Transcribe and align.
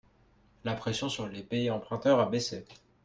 La 0.63 0.73
pression 0.73 1.09
sur 1.09 1.27
les 1.27 1.43
pays 1.43 1.69
emprunteurs 1.69 2.19
a 2.19 2.25
baissé. 2.25 2.65